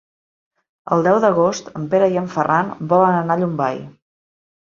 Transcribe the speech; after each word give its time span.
El 0.95 1.03
deu 1.07 1.17
d'agost 1.25 1.69
en 1.81 1.85
Pere 1.91 2.09
i 2.15 2.17
en 2.21 2.31
Ferran 2.37 2.71
volen 2.93 3.19
anar 3.19 3.35
a 3.39 3.43
Llombai. 3.43 3.79